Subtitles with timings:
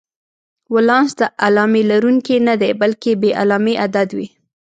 [0.73, 4.27] ولانس د علامې لرونکی نه دی، بلکې بې علامې عدد وي.